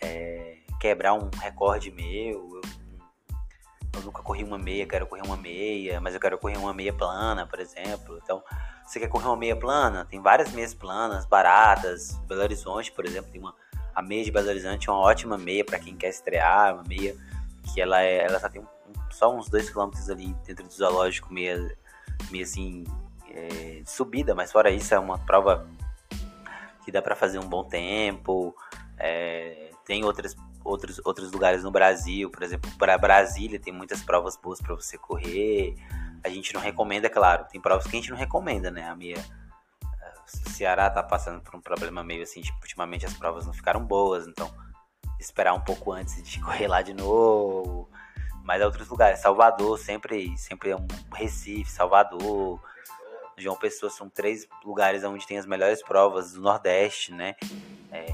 [0.00, 2.84] é, quebrar um recorde meu, eu
[3.94, 6.92] eu nunca corri uma meia, quero correr uma meia, mas eu quero correr uma meia
[6.92, 8.18] plana, por exemplo.
[8.22, 8.42] Então,
[8.84, 10.04] você quer correr uma meia plana?
[10.04, 12.12] Tem várias meias planas, baratas.
[12.26, 13.54] Belo Horizonte, por exemplo, tem uma
[13.94, 17.14] a meia de Belo Horizonte é uma ótima meia para quem quer estrear, uma meia
[17.72, 18.66] que ela é, ela só tem um,
[19.14, 21.76] só uns 2 km ali dentro do zoológico, meia,
[22.30, 22.84] meia assim,
[23.30, 25.66] é, subida, mas fora isso é uma prova
[26.84, 28.54] que dá para fazer um bom tempo.
[28.98, 34.36] É, tem outras outros, outros lugares no Brasil, por exemplo, para Brasília tem muitas provas
[34.36, 35.74] boas para você correr.
[36.22, 38.88] A gente não recomenda, claro, tem provas que a gente não recomenda, né?
[38.88, 39.22] A minha
[40.24, 43.84] o Ceará tá passando por um problema meio assim, tipo, ultimamente as provas não ficaram
[43.84, 44.50] boas, então
[45.20, 47.88] esperar um pouco antes de correr lá de novo.
[48.44, 52.60] Mas é outros lugares, Salvador, sempre, sempre é um Recife, Salvador,
[53.36, 57.34] João Pessoa são três lugares onde tem as melhores provas do Nordeste, né?
[57.90, 58.06] É,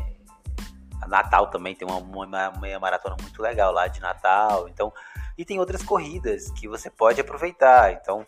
[1.07, 4.69] Natal também tem uma, uma meia maratona muito legal lá de Natal.
[4.69, 4.93] Então,
[5.37, 7.93] e tem outras corridas que você pode aproveitar.
[7.93, 8.25] Então,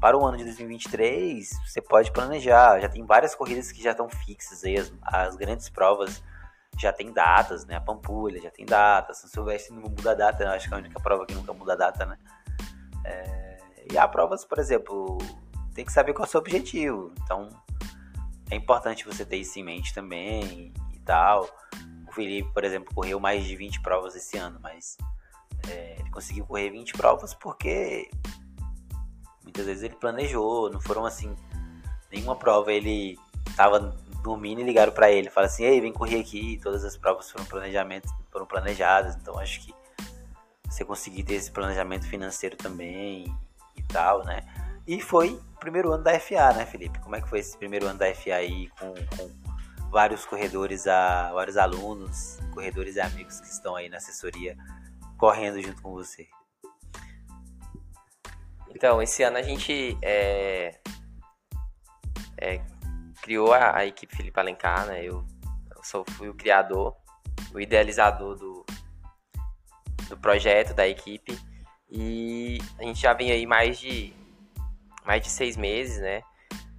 [0.00, 2.80] para o ano de 2023, você pode planejar.
[2.80, 6.22] Já tem várias corridas que já estão fixas aí, as, as grandes provas
[6.78, 7.76] já tem datas, né?
[7.76, 10.80] A Pampulha já tem data, São Silvestre não muda a data, acho que é a
[10.80, 12.18] única prova que nunca muda a data, né?
[13.04, 13.58] É,
[13.92, 15.18] e há provas, por exemplo,
[15.74, 17.12] tem que saber qual é o seu objetivo.
[17.22, 17.48] Então,
[18.50, 21.48] é importante você ter isso em mente também e tal.
[22.14, 24.96] Felipe, por exemplo, correu mais de 20 provas esse ano, mas
[25.68, 28.08] é, ele conseguiu correr 20 provas porque
[29.42, 31.34] muitas vezes ele planejou, não foram assim,
[32.10, 33.18] nenhuma prova ele
[33.56, 37.30] tava dormindo e ligaram para ele, falaram assim, ei, vem correr aqui, todas as provas
[37.30, 39.74] foram planejamentos, foram planejadas, então acho que
[40.66, 43.26] você conseguir ter esse planejamento financeiro também
[43.76, 44.40] e tal, né?
[44.86, 46.98] E foi o primeiro ano da FA, né, Felipe?
[47.00, 49.30] Como é que foi esse primeiro ano da FA aí com, com
[49.90, 54.56] vários corredores, a, vários alunos, corredores e amigos que estão aí na assessoria
[55.18, 56.26] correndo junto com você.
[58.70, 60.80] Então, esse ano a gente é,
[62.38, 62.60] é,
[63.24, 65.02] criou a, a, equipe Felipe Alencar, né?
[65.02, 65.24] Eu,
[65.74, 66.94] eu sou, fui o criador,
[67.54, 68.66] o idealizador do,
[70.10, 71.38] do projeto, da equipe.
[71.90, 74.12] E a gente já vem aí mais de,
[75.06, 76.22] mais de seis meses, né?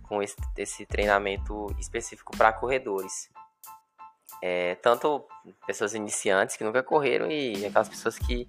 [0.07, 3.29] com esse, esse treinamento específico para corredores.
[4.41, 5.25] É, tanto
[5.65, 8.47] pessoas iniciantes que nunca correram e aquelas pessoas que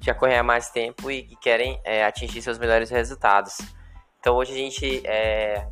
[0.00, 3.58] já correm há mais tempo e, querem é, atingir seus melhores resultados.
[4.18, 5.68] Então hoje a gente, é,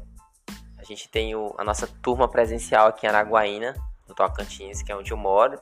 [0.87, 3.75] gente tem o, a nossa turma presencial aqui em Araguaína,
[4.09, 5.61] no Tocantins, que é onde eu moro.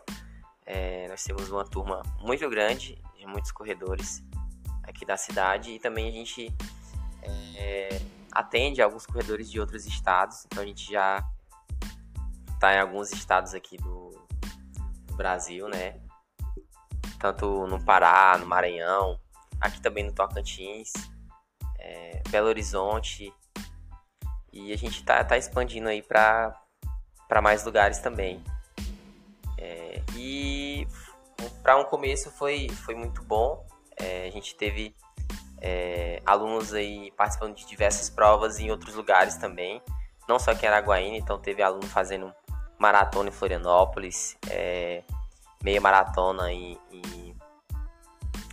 [0.67, 4.23] É, nós temos uma turma muito grande de muitos corredores
[4.83, 6.55] aqui da cidade e também a gente
[7.57, 8.01] é,
[8.33, 10.45] atende alguns corredores de outros estados.
[10.47, 11.25] Então a gente já
[12.53, 14.11] está em alguns estados aqui do,
[15.07, 16.01] do Brasil, né?
[17.19, 19.19] Tanto no Pará, no Maranhão,
[19.61, 20.93] aqui também no Tocantins,
[21.79, 23.33] é, Belo Horizonte.
[24.55, 26.55] E a gente tá, tá expandindo aí para
[27.43, 28.41] mais lugares também.
[29.59, 30.87] É, e
[31.61, 33.67] para um começo foi, foi muito bom.
[33.97, 34.95] É, a gente teve
[35.61, 39.83] é, alunos aí participando de diversas provas em outros lugares também.
[40.29, 42.33] Não só aqui em Araguaína, então teve aluno fazendo
[42.79, 45.03] maratona em Florianópolis, é,
[45.65, 47.37] meia maratona em, em,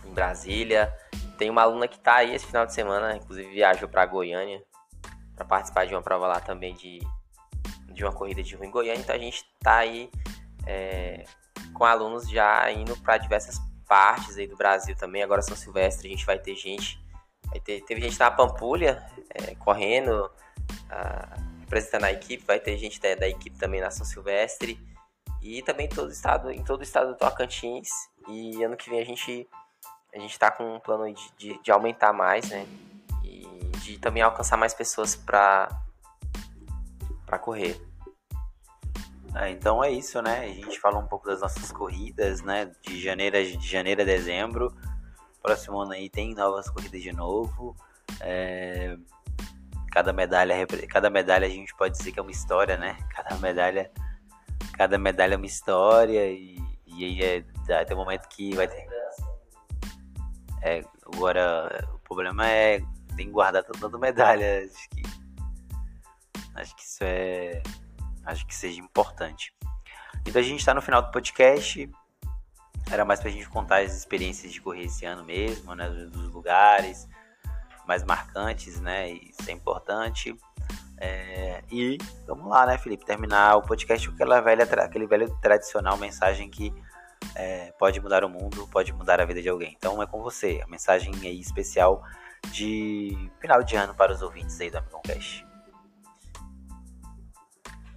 [0.04, 0.92] em, Brasília.
[1.38, 4.62] Tem uma aluna que está aí esse final de semana, inclusive viajou para Goiânia
[5.34, 7.00] para participar de uma prova lá também de,
[7.88, 9.00] de uma corrida de rua em Goiânia.
[9.00, 10.10] Então a gente está aí
[10.66, 11.24] é,
[11.74, 15.22] com alunos já indo para diversas partes aí do Brasil também.
[15.22, 16.98] Agora São Silvestre a gente vai ter gente,
[17.48, 20.30] vai ter, teve gente na Pampulha é, correndo,
[20.88, 24.78] a, representando a equipe, vai ter gente da, da, equipe também na São Silvestre
[25.40, 27.88] e também todo estado, em todo o estado do Tocantins.
[28.28, 29.48] E ano que vem a gente
[30.14, 32.66] a gente está com um plano de, de, de, aumentar mais, né?
[33.82, 35.68] De também alcançar mais pessoas para
[37.26, 37.80] para correr.
[39.34, 40.40] É, então é isso, né?
[40.40, 42.70] A gente fala um pouco das nossas corridas, né?
[42.82, 44.74] De janeiro a, de janeiro a dezembro.
[45.42, 47.74] Próximo ano aí tem novas corridas de novo.
[48.20, 48.96] É...
[49.90, 52.96] Cada medalha, cada medalha a gente pode dizer que é uma história, né?
[53.14, 53.90] Cada medalha,
[54.74, 58.86] cada medalha é uma história e, e aí é, tem um momento que vai ter.
[60.62, 62.80] É, agora o problema é
[63.16, 64.64] tem que guardar toda medalha.
[64.64, 65.02] Acho que,
[66.54, 67.62] acho que isso é
[68.24, 69.54] acho que seja importante.
[70.26, 71.90] Então a gente está no final do podcast.
[72.90, 75.88] Era mais para a gente contar as experiências de correr esse ano mesmo, né?
[75.88, 77.08] Dos lugares
[77.86, 79.10] mais marcantes, né?
[79.10, 80.36] Isso é importante.
[80.98, 83.04] É, e vamos lá, né, Felipe?
[83.04, 86.72] Terminar o podcast com aquela velha, aquele velho tradicional mensagem que
[87.34, 89.74] é, pode mudar o mundo, pode mudar a vida de alguém.
[89.76, 92.04] Então é com você, a mensagem aí especial
[92.50, 95.44] de final de ano para os ouvintes aí do Amigão Cash.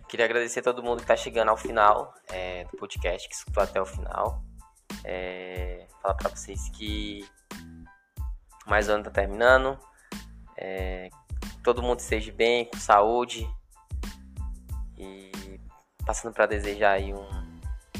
[0.07, 3.63] Queria agradecer a todo mundo que está chegando ao final é, do podcast, que escutou
[3.63, 4.43] até o final.
[5.03, 7.27] É, falar para vocês que
[8.65, 9.77] mais um ano está terminando.
[10.55, 11.09] É,
[11.63, 13.49] todo mundo esteja bem, com saúde.
[14.97, 15.59] E
[16.05, 17.27] passando para desejar aí um,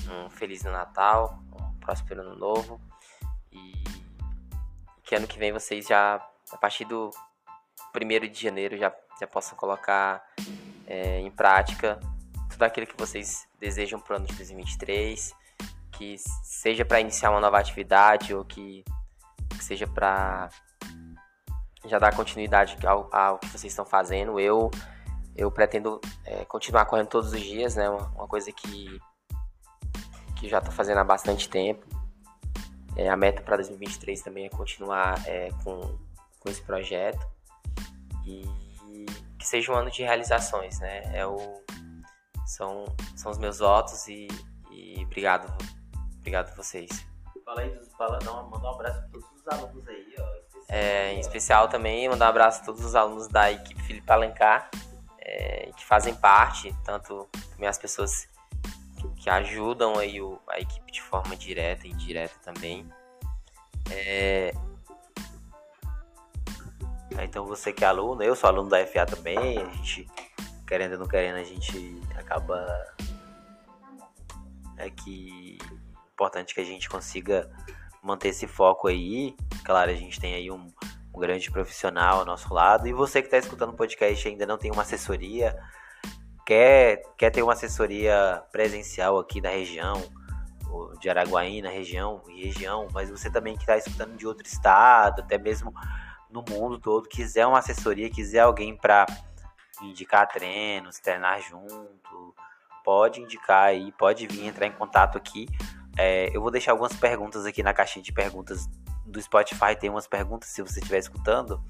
[0.09, 2.79] um Feliz Natal, um próspero ano novo.
[3.51, 3.83] E
[5.03, 7.09] que ano que vem vocês já, a partir do
[7.95, 10.23] 1 de janeiro, já, já possam colocar
[10.87, 11.99] é, em prática
[12.49, 15.33] tudo aquilo que vocês desejam para o ano de 2023,
[15.91, 18.83] que seja para iniciar uma nova atividade ou que,
[19.49, 20.49] que seja para
[21.85, 24.39] já dar continuidade ao, ao, que vocês estão fazendo.
[24.39, 24.71] Eu
[25.35, 27.89] eu pretendo é, continuar correndo todos os dias, né?
[27.89, 28.99] Uma, uma coisa que
[30.37, 31.85] que já estou fazendo há bastante tempo.
[32.95, 35.97] É, a meta para 2023 também é continuar é, com,
[36.45, 37.19] com esse projeto
[38.23, 38.45] e
[39.39, 41.01] que seja um ano de realizações, né?
[41.11, 41.37] É o,
[42.45, 44.27] são, são os meus votos e,
[44.71, 45.51] e obrigado,
[46.19, 47.05] obrigado a vocês.
[47.43, 50.45] Fala aí, fala, não, manda um abraço para todos os alunos aí, ó.
[50.67, 54.69] É, em especial também mandar um abraço a todos os alunos da equipe Felipe Alencar,
[55.19, 58.27] é, que fazem parte, tanto também as pessoas
[58.97, 62.87] que, que ajudam aí o, a equipe de forma direta e indireta também.
[63.91, 64.53] É,
[67.23, 70.07] então você que é aluno, eu sou aluno da FA também, a gente,
[70.67, 72.65] querendo ou não querendo, a gente acaba.
[74.77, 75.57] É que
[76.13, 77.49] importante que a gente consiga
[78.01, 79.35] manter esse foco aí.
[79.63, 80.67] Claro, a gente tem aí um,
[81.13, 82.87] um grande profissional ao nosso lado.
[82.87, 85.57] E você que está escutando o podcast ainda não tem uma assessoria,
[86.45, 90.01] quer, quer ter uma assessoria presencial aqui da região,
[90.99, 95.37] de Araguaína, região e região, mas você também que está escutando de outro estado, até
[95.37, 95.73] mesmo
[96.35, 99.05] no mundo todo, quiser uma assessoria, quiser alguém para
[99.81, 102.35] indicar treinos, treinar junto,
[102.83, 105.47] pode indicar aí, pode vir entrar em contato aqui.
[105.97, 108.67] É, eu vou deixar algumas perguntas aqui na caixinha de perguntas
[109.05, 109.75] do Spotify.
[109.79, 111.63] Tem umas perguntas se você estiver escutando.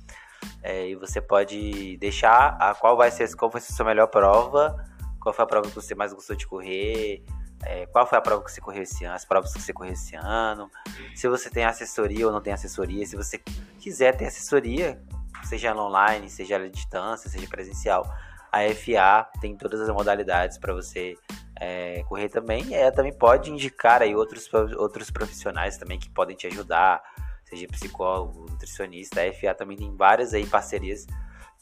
[0.61, 4.75] É, e você pode deixar a qual vai ser qual ser a sua melhor prova,
[5.19, 7.23] qual foi a prova que você mais gostou de correr,
[7.65, 9.93] é, qual foi a prova que você correu esse ano, as provas que você correu
[9.93, 10.69] esse ano,
[11.15, 13.39] se você tem assessoria ou não tem assessoria, se você
[13.79, 15.01] quiser ter assessoria,
[15.43, 18.05] seja online, seja à distância, seja presencial,
[18.51, 21.17] a FA tem todas as modalidades para você
[21.59, 22.63] é, correr também.
[22.67, 27.01] E ela também pode indicar aí outros, outros profissionais também que podem te ajudar,
[27.43, 29.21] seja psicólogo, nutricionista.
[29.21, 31.05] A FA também tem várias aí parcerias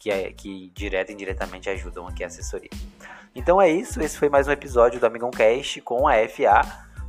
[0.03, 2.69] que, é, que direto e indiretamente ajudam aqui a assessoria.
[3.33, 6.61] Então é isso, esse foi mais um episódio do Amigão Cast com a FA,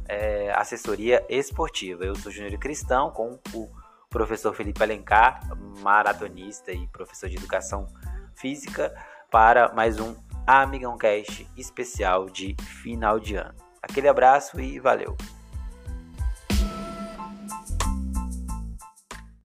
[0.09, 2.05] é, assessoria esportiva.
[2.05, 3.69] Eu sou Júnior Cristão com o
[4.09, 5.41] professor Felipe Alencar,
[5.81, 7.89] maratonista e professor de educação
[8.37, 8.95] física,
[9.29, 10.15] para mais um
[10.47, 13.57] Amigão Cast especial de final de ano.
[13.83, 15.17] Aquele abraço e valeu!